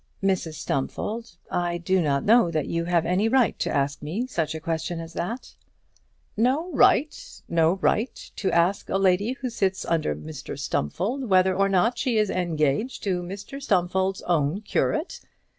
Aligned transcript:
"Mrs 0.23 0.55
Stumfold, 0.55 1.37
I 1.51 1.77
do 1.77 2.01
not 2.01 2.25
know 2.25 2.49
that 2.49 2.65
you 2.65 2.85
have 2.85 3.05
any 3.05 3.29
right 3.29 3.59
to 3.59 3.69
ask 3.69 4.01
me 4.01 4.25
such 4.25 4.55
a 4.55 4.59
question 4.59 4.99
as 4.99 5.13
that." 5.13 5.53
"No 6.35 6.71
right! 6.71 7.15
No 7.47 7.73
right 7.73 8.31
to 8.37 8.51
ask 8.51 8.89
a 8.89 8.97
lady 8.97 9.33
who 9.33 9.51
sits 9.51 9.85
under 9.85 10.15
Mr 10.15 10.57
Stumfold 10.57 11.29
whether 11.29 11.53
or 11.53 11.69
not 11.69 11.99
she 11.99 12.17
is 12.17 12.31
engaged 12.31 13.03
to 13.03 13.21
Mr 13.21 13.61
Stumfold's 13.61 14.23
own 14.23 14.61
curate! 14.61 15.19